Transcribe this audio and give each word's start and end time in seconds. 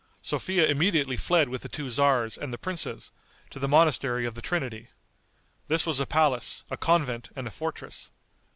Sophia 0.23 0.65
immediately 0.65 1.15
fled 1.15 1.47
with 1.47 1.61
the 1.61 1.69
two 1.69 1.87
tzars 1.87 2.35
and 2.35 2.51
the 2.51 2.57
princes, 2.57 3.11
to 3.51 3.59
the 3.59 3.67
monastery 3.67 4.25
of 4.25 4.33
the 4.33 4.41
Trinity. 4.41 4.87
This 5.67 5.85
was 5.85 5.99
a 5.99 6.07
palace, 6.07 6.63
a 6.71 6.75
convent 6.77 7.29
and 7.35 7.45
a 7.45 7.51
fortress. 7.51 8.09